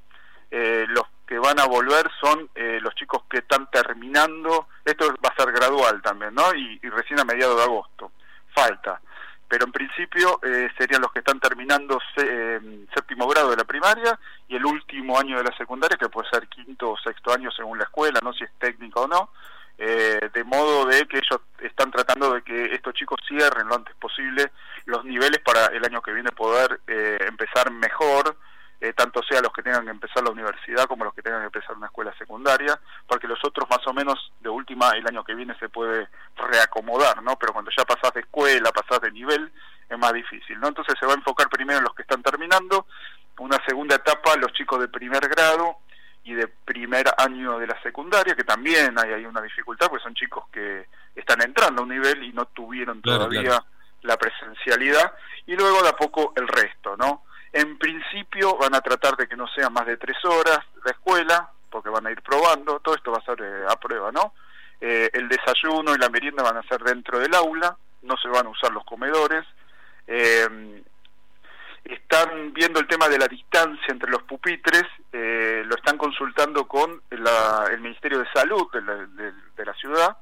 los 0.51 1.05
que 1.25 1.39
van 1.39 1.59
a 1.59 1.65
volver 1.65 2.07
son 2.21 2.47
los 2.53 2.93
chicos 2.93 3.23
que 3.27 3.39
están 3.39 3.67
terminando, 3.71 4.67
esto 4.85 5.11
va 5.25 5.33
a 5.35 5.43
ser 5.43 5.51
gradual 5.53 6.03
también, 6.03 6.35
¿no? 6.35 6.53
Y, 6.53 6.79
y 6.83 6.89
recién 6.89 7.19
a 7.19 7.23
mediados 7.25 7.57
de 7.57 7.63
agosto, 7.63 8.11
falta 8.53 9.01
pero 9.49 9.65
en 9.65 9.71
principio 9.71 10.39
eh, 10.43 10.69
serían 10.77 11.01
los 11.01 11.11
que 11.11 11.19
están 11.19 11.39
terminando 11.39 11.99
eh, 12.17 12.85
séptimo 12.93 13.27
grado 13.27 13.49
de 13.49 13.57
la 13.57 13.63
primaria 13.63 14.17
y 14.47 14.55
el 14.55 14.63
último 14.63 15.19
año 15.19 15.37
de 15.37 15.43
la 15.43 15.57
secundaria, 15.57 15.97
que 15.97 16.07
puede 16.07 16.29
ser 16.29 16.47
quinto 16.47 16.91
o 16.91 16.97
sexto 16.97 17.33
año 17.33 17.49
según 17.51 17.79
la 17.79 17.85
escuela, 17.85 18.19
no 18.23 18.31
si 18.31 18.43
es 18.43 18.51
técnico 18.59 19.01
o 19.01 19.07
no, 19.07 19.31
eh, 19.79 20.29
de 20.31 20.43
modo 20.43 20.85
de 20.85 21.07
que 21.07 21.17
ellos 21.17 21.41
están 21.61 21.89
tratando 21.89 22.31
de 22.35 22.43
que 22.43 22.75
estos 22.75 22.93
chicos 22.93 23.19
cierren 23.27 23.67
lo 23.67 23.75
antes 23.75 23.95
posible 23.95 24.51
los 24.85 25.03
niveles 25.03 25.39
para 25.39 25.65
el 25.67 25.83
año 25.83 26.01
que 26.01 26.13
viene 26.13 26.29
poder 26.31 26.81
empezar 26.85 27.71
mejor 27.71 28.37
eh, 28.81 28.93
tanto 28.93 29.21
sea 29.23 29.41
los 29.41 29.51
que 29.51 29.61
tengan 29.61 29.83
que 29.83 29.91
empezar 29.91 30.23
la 30.23 30.31
universidad 30.31 30.85
como 30.85 31.03
los 31.03 31.13
que 31.13 31.21
tengan 31.21 31.41
que 31.41 31.47
empezar 31.47 31.75
una 31.75 31.87
escuela 31.87 32.13
secundaria, 32.17 32.79
porque 33.07 33.27
los 33.27 33.43
otros 33.43 33.69
más 33.69 33.85
o 33.85 33.93
menos 33.93 34.31
de 34.39 34.49
última 34.49 34.91
el 34.91 35.05
año 35.05 35.23
que 35.23 35.35
viene 35.35 35.53
se 35.59 35.67
puede 35.67 36.07
reacomodar, 36.37 37.21
¿no? 37.21 37.37
Pero 37.37 37.51
cuando 37.51 37.71
ya 37.75 37.83
pasás 37.83 38.13
de 38.13 38.21
escuela, 38.21 38.71
pasás 38.71 39.01
de 39.01 39.11
nivel, 39.11 39.51
es 39.89 39.97
más 39.97 40.13
difícil, 40.13 40.59
¿no? 40.59 40.69
Entonces 40.69 40.95
se 40.97 41.05
va 41.05 41.13
a 41.13 41.17
enfocar 41.17 41.49
primero 41.49 41.79
en 41.79 41.83
los 41.83 41.93
que 41.93 42.03
están 42.03 42.23
terminando, 42.23 42.85
una 43.39 43.57
segunda 43.65 43.95
etapa 43.95 44.35
los 44.37 44.53
chicos 44.53 44.79
de 44.79 44.87
primer 44.87 45.27
grado 45.27 45.77
y 46.23 46.33
de 46.33 46.47
primer 46.47 47.05
año 47.17 47.59
de 47.59 47.67
la 47.67 47.81
secundaria, 47.81 48.35
que 48.35 48.43
también 48.43 48.97
hay, 48.97 49.13
hay 49.13 49.25
una 49.25 49.41
dificultad, 49.41 49.87
porque 49.89 50.03
son 50.03 50.13
chicos 50.13 50.45
que 50.51 50.87
están 51.15 51.41
entrando 51.41 51.81
a 51.81 51.83
un 51.83 51.89
nivel 51.89 52.23
y 52.23 52.31
no 52.31 52.45
tuvieron 52.45 53.01
todavía 53.01 53.61
la 54.03 54.15
presencialidad, 54.17 55.13
y 55.47 55.55
luego 55.55 55.81
de 55.81 55.89
a 55.89 55.95
poco 55.97 56.31
el 56.37 56.47
resto, 56.47 56.95
¿no? 56.95 57.23
En 57.51 57.77
principio 57.77 58.57
van 58.57 58.75
a 58.75 58.81
tratar 58.81 59.15
de 59.17 59.27
que 59.27 59.35
no 59.35 59.47
sea 59.47 59.69
más 59.69 59.85
de 59.85 59.97
tres 59.97 60.17
horas 60.23 60.59
la 60.85 60.91
escuela, 60.91 61.51
porque 61.69 61.89
van 61.89 62.07
a 62.07 62.11
ir 62.11 62.21
probando, 62.21 62.79
todo 62.79 62.95
esto 62.95 63.11
va 63.11 63.19
a 63.19 63.25
ser 63.25 63.41
eh, 63.41 63.65
a 63.67 63.75
prueba, 63.75 64.11
¿no? 64.11 64.33
Eh, 64.81 65.09
el 65.13 65.27
desayuno 65.27 65.93
y 65.93 65.97
la 65.97 66.09
merienda 66.09 66.43
van 66.43 66.57
a 66.57 66.63
ser 66.63 66.81
dentro 66.83 67.19
del 67.19 67.33
aula, 67.33 67.75
no 68.03 68.15
se 68.17 68.27
van 68.29 68.45
a 68.45 68.49
usar 68.49 68.71
los 68.71 68.85
comedores. 68.85 69.45
Eh, 70.07 70.83
están 71.83 72.53
viendo 72.53 72.79
el 72.79 72.87
tema 72.87 73.07
de 73.07 73.17
la 73.17 73.27
distancia 73.27 73.87
entre 73.87 74.11
los 74.11 74.23
pupitres, 74.23 74.83
lo 75.11 75.75
están 75.75 75.97
consultando 75.97 76.67
con 76.67 77.01
el 77.09 77.79
Ministerio 77.79 78.19
de 78.19 78.27
Salud 78.31 78.67
de 78.71 79.65
la, 79.65 79.73
ciudad, 79.73 80.17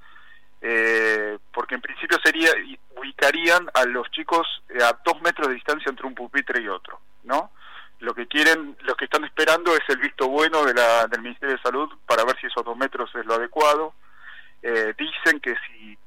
porque 1.53 1.75
en 1.75 1.81
principio 1.81 2.17
sería 2.23 2.49
ubicarían 2.97 3.67
a 3.73 3.85
los 3.85 4.09
chicos 4.11 4.47
a 4.81 4.97
dos 5.05 5.21
metros 5.21 5.47
de 5.47 5.55
distancia 5.55 5.89
entre 5.89 6.07
un 6.07 6.15
pupitre 6.15 6.61
y 6.61 6.67
otro. 6.67 6.99
¿no? 7.23 7.51
Lo 7.99 8.13
que 8.13 8.27
quieren, 8.27 8.77
los 8.81 8.95
que 8.95 9.05
están 9.05 9.23
esperando 9.25 9.75
es 9.75 9.83
el 9.89 9.97
visto 9.97 10.27
bueno 10.27 10.63
de 10.65 10.73
la, 10.73 11.07
del 11.07 11.21
Ministerio 11.21 11.55
de 11.55 11.61
Salud 11.61 11.89
para 12.05 12.23
ver 12.23 12.39
si 12.39 12.47
esos 12.47 12.63
dos 12.63 12.77
metros 12.77 13.09
es 13.15 13.25
lo 13.25 13.35
adecuado. 13.35 13.93
Eh, 14.61 14.93
dicen 14.97 15.39
que 15.39 15.55
si, 15.67 15.97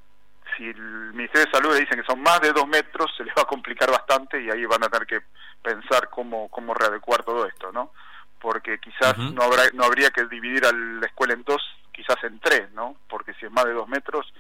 si 0.57 0.65
el 0.69 1.13
Ministerio 1.13 1.47
de 1.47 1.53
Salud 1.53 1.75
le 1.75 1.81
dicen 1.81 2.01
que 2.01 2.07
son 2.07 2.23
más 2.23 2.41
de 2.41 2.53
dos 2.53 2.67
metros, 2.69 3.13
se 3.17 3.25
les 3.25 3.35
va 3.35 3.43
a 3.43 3.47
complicar 3.47 3.91
bastante 3.91 4.41
y 4.41 4.51
ahí 4.51 4.65
van 4.67 4.85
a 4.85 4.89
tener 4.89 5.07
que 5.07 5.21
pensar 5.63 6.09
cómo, 6.11 6.49
cómo 6.49 6.75
readecuar 6.75 7.25
todo 7.25 7.47
esto, 7.47 7.73
¿no? 7.73 7.93
Porque 8.41 8.79
quizás 8.79 9.19
no, 9.19 9.43
habrá, 9.43 9.65
no 9.75 9.85
habría 9.85 10.11
que 10.11 10.25
dividir 10.27 10.65
a 10.65 10.73
la 10.73 11.07
escuela 11.07 11.35
en 11.35 11.43
dos, 11.43 11.63
quizás 11.93 12.17
en 12.25 12.39
tres, 12.41 12.71
¿no? 12.73 12.97
Porque 13.09 13.35
si 13.35 13.47
es 13.47 13.53
más 13.53 13.65
de 13.65 13.73
dos 13.73 13.89
metros, 13.89 14.33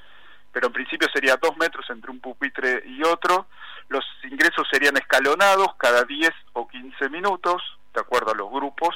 pero 0.53 0.67
en 0.67 0.73
principio 0.73 1.09
sería 1.13 1.37
dos 1.37 1.57
metros 1.57 1.89
entre 1.91 2.11
un 2.11 2.21
pupitre 2.21 2.83
y 2.85 3.03
otro. 3.05 3.47
Los 3.89 4.05
ingresos 4.25 4.67
serían 4.71 4.97
escalonados 4.97 5.75
cada 5.77 6.05
10 6.05 6.31
o 6.55 6.67
15 6.69 7.09
minutos, 7.09 7.63
de 7.95 8.01
acuerdo 8.01 8.33
a 8.33 8.35
los 8.35 8.51
grupos. 8.51 8.95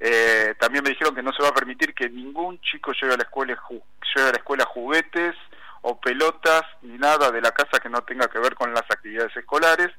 Eh, 0.00 0.54
también 0.60 0.84
me 0.84 0.90
dijeron 0.90 1.14
que 1.14 1.22
no 1.22 1.32
se 1.32 1.42
va 1.42 1.48
a 1.48 1.54
permitir 1.54 1.92
que 1.94 2.08
ningún 2.08 2.60
chico 2.60 2.92
lleve 2.92 3.14
a 3.14 3.16
la 3.16 3.24
escuela 3.24 3.60
lleve 4.14 4.28
a 4.28 4.32
la 4.32 4.38
escuela 4.38 4.64
juguetes 4.64 5.34
o 5.82 6.00
pelotas 6.00 6.62
ni 6.82 6.96
nada 6.98 7.32
de 7.32 7.40
la 7.40 7.50
casa 7.50 7.80
que 7.80 7.88
no 7.88 8.02
tenga 8.02 8.28
que 8.28 8.38
ver 8.38 8.54
con 8.54 8.72
las 8.72 8.84
actividades 8.88 9.36
escolares. 9.36 9.90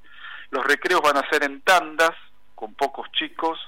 Los 0.51 0.65
recreos 0.65 1.01
van 1.01 1.17
a 1.17 1.29
ser 1.29 1.43
en 1.43 1.61
tandas 1.61 2.11
con 2.55 2.73
pocos 2.75 3.11
chicos 3.11 3.59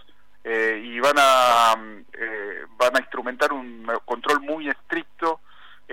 eh, 0.44 0.82
y 0.84 1.00
van 1.00 1.16
a 1.18 1.76
eh, 2.14 2.66
van 2.78 2.96
a 2.96 3.00
instrumentar 3.00 3.54
un 3.54 3.86
control 4.06 4.42
muy 4.42 4.70
estricto 4.70 5.42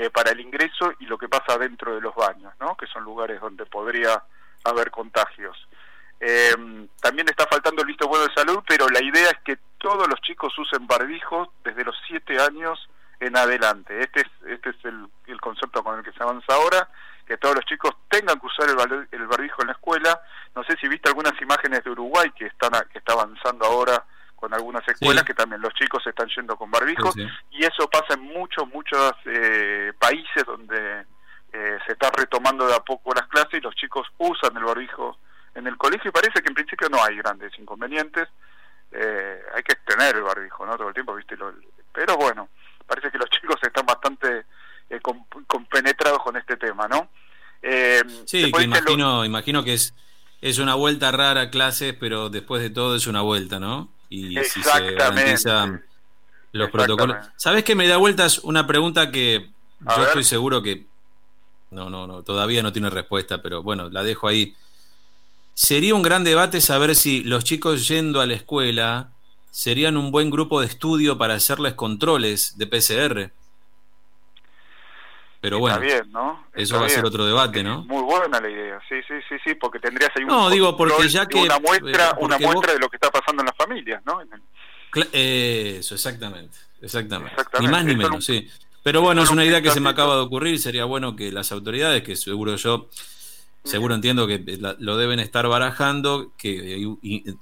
eh, 0.01 0.11
para 0.11 0.31
el 0.31 0.39
ingreso 0.39 0.93
y 1.01 1.07
lo 1.07 1.19
que 1.19 1.29
pasa 1.29 1.59
dentro 1.59 1.93
de 1.93 2.01
los 2.01 2.15
baños, 2.15 2.53
¿no? 2.61 2.77
que 2.77 2.87
son 2.87 3.03
lugares 3.03 3.41
donde 3.41 3.67
podría 3.67 4.23
haber 4.63 4.93
contagios. 4.93 5.57
Eh, 6.21 6.55
también 7.01 7.29
está 7.29 7.47
faltando 7.47 7.83
el 7.83 7.89
visto 7.89 8.07
bueno 8.07 8.27
de 8.29 8.33
salud, 8.33 8.63
pero 8.65 8.89
la 8.89 9.03
idea 9.03 9.29
es 9.29 9.39
que 9.45 9.59
todos 9.79 10.07
los 10.07 10.21
chicos 10.21 10.57
usen 10.57 10.87
barbijos 10.87 11.49
desde 11.65 11.83
los 11.83 11.97
7 12.07 12.41
años 12.41 12.89
en 13.19 13.37
adelante. 13.37 14.01
Este 14.01 14.21
es, 14.21 14.29
este 14.47 14.71
es 14.71 14.77
el, 14.85 15.41
concepto 15.41 15.83
con 15.83 15.99
el 15.99 16.05
que 16.05 16.13
se 16.13 16.23
avanza 16.23 16.55
ahora, 16.55 16.89
que 17.27 17.37
todos 17.37 17.57
los 17.57 17.65
chicos 17.65 17.91
tengan 18.09 18.39
que 18.39 18.47
usar 18.47 18.69
el, 18.71 19.09
el 19.11 19.27
barbijo 19.27 19.63
en 19.63 19.67
la 19.67 19.73
escuela. 19.73 20.21
No 20.55 20.63
sé 20.63 20.77
si 20.81 20.87
viste 20.87 21.09
algunas 21.09 21.35
imágenes 21.43 21.83
de 21.83 21.91
Uruguay 21.91 22.31
que 22.37 22.47
están 22.47 22.71
que 22.93 22.99
está 22.99 23.15
avanzando 23.15 23.67
ahora 23.67 24.05
algunas 24.59 24.87
escuelas 24.87 25.25
que 25.25 25.35
también 25.35 25.63
los 25.63 25.73
chicos 25.75 26.07
están 26.07 26.29
yendo 26.29 26.57
con 26.57 26.71
barbijos 26.71 27.17
y 27.51 27.65
eso 27.65 27.89
pasa 27.89 28.15
en 28.15 28.23
muchos 28.23 28.69
muchos 28.69 29.13
eh, 29.25 29.93
países 29.99 30.45
donde 30.45 31.07
eh, 31.53 31.79
se 31.87 31.93
está 31.93 32.11
retomando 32.11 32.67
de 32.67 32.75
a 32.75 32.81
poco 32.81 33.15
las 33.15 33.27
clases 33.29 33.55
y 33.55 33.61
los 33.61 33.75
chicos 33.75 34.07
usan 34.19 34.57
el 34.57 34.65
barbijo 34.65 35.19
en 35.55 35.67
el 35.67 35.77
colegio 35.77 36.11
y 36.11 36.13
parece 36.13 36.43
que 36.43 36.49
en 36.49 36.55
principio 36.55 36.89
no 36.91 37.03
hay 37.03 37.17
grandes 37.17 37.53
inconvenientes 37.59 38.29
eh, 38.93 39.43
hay 39.55 39.63
que 39.63 39.77
tener 39.87 40.17
el 40.17 40.23
barbijo 40.23 40.67
no 40.67 40.77
todo 40.77 40.89
el 40.89 40.95
tiempo 40.95 41.15
viste 41.15 41.37
pero 41.93 42.17
bueno 42.17 42.49
parece 42.87 43.11
que 43.11 43.19
los 43.19 43.31
chicos 43.31 43.57
están 43.63 43.87
bastante 43.87 44.45
compenetrados 45.47 46.23
con 46.23 46.37
este 46.37 46.57
tema 46.57 46.89
no 46.89 47.09
sí 48.27 48.51
imagino 48.61 49.25
imagino 49.25 49.63
que 49.63 49.75
es 49.75 49.95
es 50.41 50.59
una 50.59 50.75
vuelta 50.75 51.11
rara 51.13 51.43
a 51.43 51.51
clases 51.51 51.95
pero 51.99 52.29
después 52.31 52.63
de 52.63 52.71
todo 52.71 52.97
es 52.97 53.07
una 53.07 53.21
vuelta 53.23 53.61
no 53.61 53.98
y 54.27 54.45
si 54.45 54.63
se 54.63 54.93
garantizan 54.95 55.85
los 56.53 56.71
protocolos. 56.71 57.17
¿Sabes 57.37 57.65
que 57.65 57.75
me 57.75 57.87
da 57.87 57.97
vueltas 57.97 58.39
una 58.39 58.67
pregunta 58.67 59.11
que 59.11 59.51
yo 59.81 60.05
estoy 60.05 60.25
seguro 60.25 60.63
que 60.63 60.87
no, 61.71 61.91
no, 61.91 62.07
no, 62.07 62.23
todavía 62.23 62.63
no 62.63 62.73
tiene 62.73 62.91
respuesta, 62.91 63.43
pero 63.43 63.63
bueno, 63.63 63.91
la 63.91 64.03
dejo 64.03 64.29
ahí. 64.29 64.55
Sería 65.55 65.95
un 65.95 66.03
gran 66.03 66.25
debate 66.25 66.61
saber 66.61 66.95
si 66.97 67.23
los 67.25 67.45
chicos 67.45 67.89
yendo 67.89 68.21
a 68.21 68.27
la 68.27 68.35
escuela 68.35 69.11
serían 69.51 69.97
un 69.97 70.11
buen 70.11 70.31
grupo 70.31 70.61
de 70.61 70.67
estudio 70.67 71.19
para 71.19 71.35
hacerles 71.35 71.75
controles 71.75 72.57
de 72.57 72.67
PCR. 72.67 73.33
Pero 75.41 75.61
bueno, 75.61 75.81
eso 76.55 76.81
va 76.81 76.87
a 76.87 76.89
ser 76.89 77.05
otro 77.05 77.25
debate, 77.25 77.63
¿no? 77.63 77.85
Muy 77.85 78.03
buena 78.03 78.41
la 78.41 78.51
idea, 78.51 78.81
sí, 78.89 78.97
sí, 79.07 79.15
sí, 79.29 79.37
sí, 79.45 79.55
porque 79.55 79.79
tendrías 79.79 80.11
ahí 80.17 80.25
un 80.25 80.31
no, 80.31 80.51
digo, 80.51 80.77
porque 80.77 81.09
ya 81.09 81.27
que, 81.27 81.39
una 81.39 81.61
muestra, 81.61 82.17
una 82.19 82.39
muestra 82.39 82.73
de 82.73 82.81
lo 82.81 82.89
que 82.89 82.97
está 82.97 83.11
pasando 83.11 83.43
en 83.43 83.47
las 83.47 83.57
familias, 83.57 84.03
¿no? 84.05 84.21
Eso, 85.13 85.95
exactamente, 85.95 86.59
exactamente, 86.83 87.37
Ni 87.61 87.69
más 87.69 87.85
ni 87.85 87.95
menos, 87.95 88.25
sí. 88.25 88.49
Pero 88.83 89.01
bueno, 89.01 89.23
es 89.23 89.31
una 89.31 89.45
idea 89.45 89.63
que 89.63 89.71
se 89.71 89.81
me 89.81 89.91
acaba 89.91 90.17
de 90.17 90.23
ocurrir, 90.23 90.59
sería 90.59 90.85
bueno 90.87 91.15
que 91.15 91.31
las 91.31 91.53
autoridades, 91.53 92.03
que 92.03 92.17
seguro 92.17 92.57
yo, 92.57 92.89
seguro 93.63 93.95
entiendo 93.95 94.27
que 94.27 94.43
lo 94.79 94.97
deben 94.97 95.21
estar 95.21 95.47
barajando, 95.47 96.33
que 96.37 96.85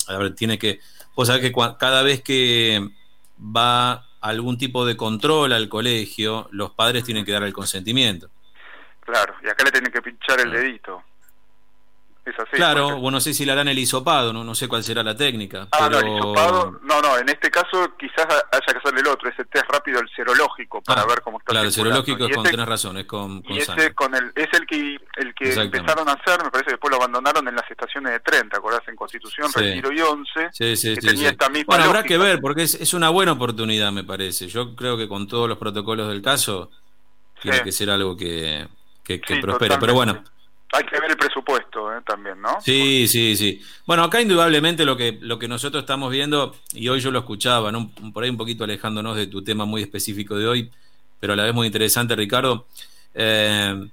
a 0.08 0.18
ver, 0.18 0.34
tiene 0.34 0.58
que, 0.58 0.80
pues 1.14 1.28
saber 1.28 1.40
que 1.40 1.52
cada 1.78 2.02
vez 2.02 2.20
que 2.22 2.86
va 3.38 4.06
algún 4.28 4.58
tipo 4.58 4.86
de 4.86 4.96
control 4.96 5.52
al 5.52 5.68
colegio, 5.68 6.48
los 6.52 6.70
padres 6.70 7.04
tienen 7.04 7.24
que 7.24 7.32
dar 7.32 7.42
el 7.42 7.52
consentimiento. 7.52 8.30
Claro, 9.00 9.34
y 9.42 9.48
acá 9.48 9.64
le 9.64 9.70
tienen 9.70 9.92
que 9.92 10.02
pinchar 10.02 10.40
el 10.40 10.50
dedito. 10.50 11.02
Es 12.26 12.34
así. 12.40 12.56
Claro, 12.56 12.96
bueno, 12.98 13.12
no 13.12 13.20
sé 13.20 13.32
si 13.32 13.44
le 13.46 13.52
harán 13.52 13.68
el 13.68 13.78
hisopado, 13.78 14.32
no, 14.32 14.42
no 14.42 14.52
sé 14.56 14.66
cuál 14.66 14.82
será 14.82 15.04
la 15.04 15.16
técnica. 15.16 15.68
Ah, 15.70 15.88
no, 15.88 16.00
el 16.00 16.08
hisopado, 16.08 16.80
no, 16.82 17.00
no, 17.00 17.16
en 17.18 17.28
este 17.28 17.52
caso 17.52 17.94
quizás 17.96 18.26
haya 18.26 18.66
que 18.66 18.78
hacer 18.78 18.98
el 18.98 19.06
otro, 19.06 19.30
ese 19.30 19.44
test 19.44 19.64
rápido, 19.70 20.00
el 20.00 20.08
serológico, 20.10 20.82
para 20.82 21.02
ah, 21.02 21.06
ver 21.06 21.22
cómo 21.22 21.38
está 21.38 21.52
Claro, 21.52 21.68
el 21.68 21.72
serológico 21.72 22.26
es 22.26 22.34
con, 22.34 22.44
tenés 22.44 22.66
razón, 22.66 22.98
es 22.98 23.04
con, 23.04 23.44
y 23.46 23.58
ese 23.58 23.94
con 23.94 24.12
el, 24.12 24.32
es 24.34 24.48
el 24.54 24.66
que, 24.66 24.98
el 25.18 25.34
que 25.36 25.54
empezaron 25.54 26.08
a 26.08 26.14
hacer, 26.14 26.42
me 26.42 26.50
parece 26.50 26.64
que 26.64 26.72
después 26.72 26.90
lo 26.90 26.96
abandonaron 26.96 27.46
en 27.46 27.54
las 27.54 27.70
estaciones 27.70 28.10
de 28.10 28.18
tren, 28.18 28.48
¿te 28.50 28.56
acordás? 28.56 28.82
En 28.88 28.96
Constitución, 28.96 29.48
Retiro 29.54 29.92
y 29.92 30.00
Once, 30.00 30.48
sí, 30.50 30.76
sí, 30.76 30.94
que 30.96 31.06
tenía 31.06 31.28
esta 31.28 31.48
misma 31.48 31.76
Bueno, 31.76 31.84
habrá 31.84 32.02
que 32.02 32.18
ver, 32.18 32.40
porque 32.40 32.64
es, 32.64 32.74
es 32.74 32.92
una 32.92 33.10
buena 33.10 33.32
oportunidad, 33.32 33.92
me 33.92 34.02
parece. 34.02 34.48
Yo 34.48 34.74
creo 34.74 34.96
que 34.96 35.06
con 35.06 35.28
todos 35.28 35.48
los 35.48 35.58
protocolos 35.58 36.08
del 36.08 36.22
caso, 36.22 36.72
tiene 37.40 37.62
que 37.62 37.70
ser 37.70 37.88
algo 37.88 38.16
que, 38.16 38.66
que, 39.04 39.20
que 39.20 39.36
prospere. 39.36 39.76
Pero 39.78 39.94
bueno 39.94 40.24
hay 40.72 40.84
que 40.84 41.00
ver 41.00 41.10
el 41.10 41.16
presupuesto 41.16 41.92
¿eh? 41.92 42.00
también, 42.04 42.40
¿no? 42.40 42.60
Sí, 42.60 43.06
sí, 43.08 43.36
sí. 43.36 43.62
Bueno, 43.86 44.04
acá 44.04 44.20
indudablemente 44.20 44.84
lo 44.84 44.96
que, 44.96 45.18
lo 45.20 45.38
que 45.38 45.48
nosotros 45.48 45.82
estamos 45.82 46.10
viendo, 46.10 46.56
y 46.72 46.88
hoy 46.88 47.00
yo 47.00 47.10
lo 47.10 47.20
escuchaba, 47.20 47.70
por 48.12 48.24
ahí 48.24 48.30
un 48.30 48.36
poquito 48.36 48.64
alejándonos 48.64 49.16
de 49.16 49.26
tu 49.26 49.42
tema 49.42 49.64
muy 49.64 49.82
específico 49.82 50.36
de 50.36 50.46
hoy, 50.46 50.72
pero 51.20 51.32
a 51.32 51.36
la 51.36 51.44
vez 51.44 51.54
muy 51.54 51.66
interesante, 51.66 52.16
Ricardo. 52.16 52.66
Eh, 53.14 53.88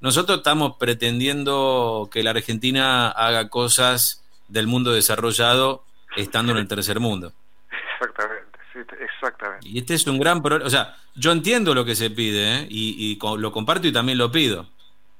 nosotros 0.00 0.38
estamos 0.38 0.76
pretendiendo 0.78 2.08
que 2.12 2.22
la 2.22 2.30
Argentina 2.30 3.08
haga 3.08 3.48
cosas 3.48 4.24
del 4.48 4.66
mundo 4.66 4.92
desarrollado 4.92 5.84
estando 6.16 6.52
en 6.52 6.58
el 6.58 6.68
tercer 6.68 7.00
mundo. 7.00 7.32
Exactamente, 7.94 8.58
sí, 8.72 8.80
exactamente. 9.00 9.68
Y 9.68 9.78
este 9.78 9.94
es 9.94 10.06
un 10.06 10.18
gran 10.18 10.42
problema. 10.42 10.66
O 10.66 10.70
sea, 10.70 10.96
yo 11.14 11.32
entiendo 11.32 11.74
lo 11.74 11.84
que 11.84 11.94
se 11.94 12.10
pide 12.10 12.58
¿eh? 12.58 12.66
y, 12.68 13.12
y, 13.12 13.38
lo 13.38 13.52
comparto 13.52 13.86
y 13.86 13.92
también 13.92 14.18
lo 14.18 14.30
pido. 14.30 14.66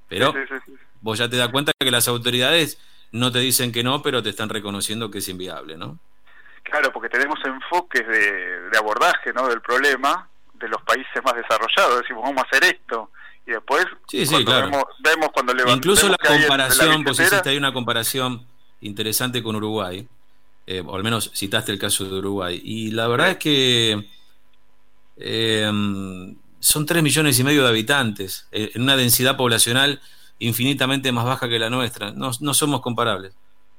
Pero 0.09 0.35
vos 1.07 1.19
ya 1.19 1.31
te 1.31 1.37
das 1.37 1.49
cuenta 1.51 1.73
que 1.79 1.91
las 1.91 2.09
autoridades 2.09 2.79
no 3.13 3.31
te 3.31 3.39
dicen 3.39 3.71
que 3.71 3.85
no, 3.85 4.03
pero 4.03 4.23
te 4.23 4.31
están 4.31 4.49
reconociendo 4.49 5.09
que 5.09 5.19
es 5.19 5.29
inviable, 5.29 5.77
¿no? 5.77 5.99
Claro, 6.65 6.93
porque 6.93 7.09
tenemos 7.09 7.39
enfoques 7.45 8.07
de, 8.07 8.77
abordaje 8.77 9.33
¿no? 9.33 9.47
del 9.47 9.61
problema 9.61 10.29
de 10.55 10.69
los 10.69 10.83
países 10.83 11.23
más 11.25 11.37
desarrollados. 11.37 12.01
Decimos, 12.01 12.25
vamos 12.25 12.43
a 12.43 12.47
hacer 12.49 12.75
esto. 12.75 13.11
Y 13.47 13.53
después 13.53 13.87
sí, 14.09 14.27
sí, 14.27 14.45
claro. 14.45 14.69
vemos, 14.99 15.29
cuando 15.33 15.55
levantamos. 15.55 15.77
Incluso 15.77 16.09
la 16.09 16.17
comparación, 16.17 17.05
vos 17.05 17.21
hiciste 17.21 17.49
ahí 17.49 17.57
una 17.57 17.73
comparación 17.73 18.45
interesante 18.81 19.45
con 19.45 19.55
Uruguay, 19.55 20.09
eh, 20.67 20.83
o 20.85 20.97
al 20.97 21.05
menos 21.05 21.31
citaste 21.37 21.71
el 21.71 21.79
caso 21.79 22.05
de 22.05 22.19
Uruguay. 22.19 22.61
Y 22.65 22.91
la 22.91 23.07
verdad 23.07 23.31
es 23.31 23.37
que 23.37 24.09
eh, 25.19 25.71
son 26.59 26.85
tres 26.85 27.01
millones 27.01 27.39
y 27.39 27.45
medio 27.45 27.63
de 27.63 27.69
habitantes, 27.69 28.49
eh, 28.51 28.73
en 28.75 28.83
una 28.83 28.97
densidad 28.97 29.37
poblacional 29.37 30.01
infinitamente 30.39 31.13
más 31.13 31.25
baja 31.25 31.49
que 31.49 31.59
la 31.59 31.71
nuestra. 31.71 32.13
No, 32.13 32.31
no 32.41 32.55
somos 32.55 32.81
comparables. 32.81 33.35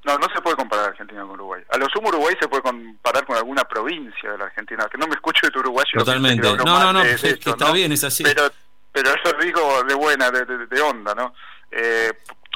No, 0.06 0.18
no 0.18 0.28
se 0.34 0.42
puede 0.42 0.56
comparar 0.56 0.90
Argentina 0.90 1.22
con 1.22 1.32
Uruguay. 1.32 1.62
A 1.70 1.78
lo 1.78 1.88
sumo 1.90 2.08
Uruguay 2.08 2.34
se 2.40 2.48
puede 2.48 2.64
comparar 2.64 3.26
con 3.26 3.36
alguna 3.36 3.66
provincia 3.66 4.32
de 4.32 4.38
la 4.38 4.46
Argentina, 4.46 4.88
que 4.90 4.98
no 4.98 5.06
me 5.06 5.16
escucho 5.16 5.46
de 5.46 5.52
tu 5.52 5.60
uruguayo. 5.60 5.92
Totalmente. 5.98 6.48
No, 6.56 6.64
no, 6.64 6.94
no, 6.94 7.02
es 7.02 7.22
que 7.22 7.50
está 7.50 7.72
bien, 7.74 7.92
es 7.92 8.06
así. 8.06 8.24
Pero, 8.24 8.44
pero 8.92 9.10
eso 9.10 9.36
digo 9.42 9.84
de 9.84 9.94
buena, 9.96 10.32
de, 10.32 10.46
de, 10.46 10.82
onda, 10.82 11.14
¿no? 11.14 11.34
Eh, 11.70 12.14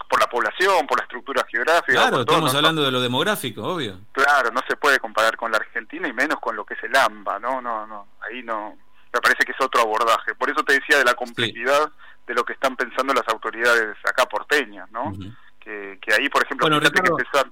por 0.10 0.20
la 0.20 0.28
población, 0.28 0.88
por 0.88 0.98
la 0.98 1.04
estructura 1.04 1.46
geográfica. 1.50 1.92
Claro, 1.92 2.22
estamos 2.22 2.56
hablando 2.56 2.84
de 2.84 2.92
lo 2.92 3.02
demográfico, 3.02 3.64
obvio. 3.64 4.00
Claro, 4.14 4.52
no 4.52 4.62
se 4.68 4.78
puede 4.78 5.00
comparar 5.00 5.36
con 5.36 5.52
la 5.52 5.58
Argentina 5.58 6.08
y 6.08 6.14
menos 6.14 6.40
con 6.40 6.56
lo 6.56 6.66
que 6.66 6.76
es 6.76 6.84
el 6.84 6.96
AMBA, 6.96 7.40
no, 7.40 7.62
no, 7.62 7.86
no, 7.86 8.08
ahí 8.22 8.44
no, 8.44 8.78
me 9.14 9.20
parece 9.20 9.44
que 9.44 9.52
es 9.52 9.62
otro 9.62 9.82
abordaje. 9.82 10.36
Por 10.36 10.50
eso 10.50 10.64
te 10.64 10.74
decía 10.74 10.98
de 10.98 11.06
la 11.06 11.16
complejidad 11.16 11.92
de 12.32 12.36
lo 12.36 12.46
que 12.46 12.54
están 12.54 12.78
pensando 12.78 13.14
las 13.14 13.28
autoridades 13.28 13.98
acá 14.06 14.26
porteñas, 14.26 14.90
¿no? 14.92 15.12
que, 15.60 16.00
que, 16.02 16.14
ahí, 16.14 16.30
por 16.30 16.44
ejemplo, 16.44 16.68
bueno, 16.68 16.80
que 16.80 17.00
empezar... 17.00 17.52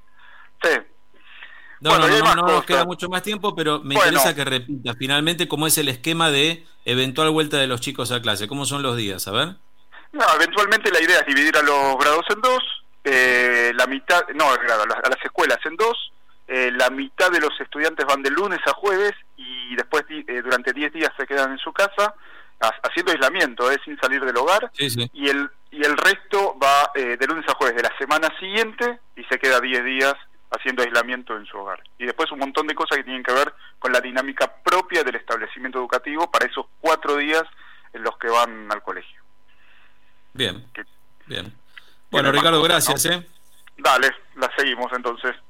Sí. 0.64 0.70
No, 1.82 1.98
no, 1.98 2.08
no, 2.08 2.36
no, 2.36 2.48
nos 2.48 2.66
queda 2.66 2.86
mucho 2.86 3.08
más 3.08 3.24
tiempo, 3.24 3.56
pero 3.56 3.80
me 3.82 3.96
interesa 3.96 4.36
que 4.36 4.44
repita 4.44 4.94
finalmente 4.96 5.48
cómo 5.48 5.68
es 5.68 5.78
el 5.78 5.88
esquema 5.88 6.30
de 6.30 6.66
eventual 6.84 7.30
vuelta 7.30 7.58
de 7.58 7.68
los 7.68 7.80
chicos 7.80 8.12
a 8.12 8.22
clase. 8.22 8.48
¿Cómo 8.48 8.66
son 8.66 8.84
los 8.84 8.98
días? 8.98 9.28
A 9.28 9.32
ver. 9.32 9.56
No, 10.12 10.26
eventualmente 10.36 10.92
la 10.92 11.02
idea 11.02 11.20
es 11.20 11.26
dividir 11.26 11.56
a 11.56 11.62
los 11.62 11.98
grados 11.98 12.26
en 12.30 12.42
dos, 12.42 12.60
eh, 13.04 13.72
la 13.76 13.86
mitad, 13.86 14.28
no, 14.36 14.50
a 14.50 15.10
las 15.10 15.24
escuelas 15.24 15.60
en 15.66 15.76
dos, 15.78 16.12
eh, 16.48 16.72
la 16.72 16.90
mitad 16.90 17.32
de 17.32 17.40
los 17.40 17.52
estudiantes 17.62 18.06
van 18.06 18.24
de 18.24 18.32
lunes 18.32 18.60
a 18.66 18.74
jueves 18.74 19.14
y 19.38 19.76
después 19.76 20.04
eh, 20.10 20.42
durante 20.42 20.74
10 20.74 20.94
días 20.94 21.12
se 21.18 21.28
quedan 21.28 21.52
en 21.52 21.60
su 21.60 21.72
casa 21.72 22.16
haciendo 22.60 23.12
aislamiento, 23.12 23.72
eh, 23.72 23.78
sin 23.86 23.98
salir 24.00 24.24
del 24.24 24.38
hogar, 24.38 24.72
y 24.78 25.30
el 25.30 25.50
y 25.72 25.86
el 25.86 25.96
resto 25.98 26.58
va 26.62 26.92
de 26.96 27.28
lunes 27.28 27.48
a 27.48 27.54
jueves 27.54 27.76
de 27.76 27.84
la 27.84 27.96
semana 28.00 28.28
siguiente 28.40 29.00
y 29.16 29.24
se 29.26 29.38
queda 29.38 29.62
10 29.62 29.86
días 29.86 30.16
haciendo 30.52 30.84
aislamiento 30.84 31.38
en 31.38 31.46
su 31.46 31.58
hogar. 31.58 31.82
Y 31.98 32.06
después 32.06 32.32
un 32.32 32.40
montón 32.40 32.68
de 32.68 32.76
cosas 32.76 32.98
que 32.98 33.04
tienen 33.04 33.24
que 33.24 33.34
ver 33.34 33.54
con 33.78 33.92
la 33.92 34.02
dinámica 34.02 34.52
propia 34.64 35.04
del 35.04 35.16
establecimiento 35.16 35.78
educativo 35.78 36.30
para 36.32 36.48
esos 36.48 36.66
cuatro 36.80 37.18
días 37.18 37.44
en 37.94 38.04
los 38.04 38.18
que 38.18 38.30
van 38.30 38.72
al 38.72 38.82
colegio. 38.82 39.22
Bien, 40.34 40.64
bien. 41.26 41.54
Bueno, 42.12 42.32
Ricardo, 42.32 42.62
gracias. 42.62 43.06
¿eh? 43.06 43.28
Dale, 43.78 44.10
la 44.36 44.52
seguimos 44.58 44.92
entonces. 44.94 45.36